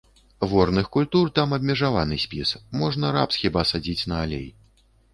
Ворных 0.53 0.87
культур 0.97 1.29
там 1.35 1.53
абмежаваны 1.59 2.19
спіс, 2.25 2.57
можна 2.83 3.15
рапс 3.19 3.41
хіба 3.45 3.61
садзіць 3.75 4.07
на 4.15 4.27
алей. 4.27 4.47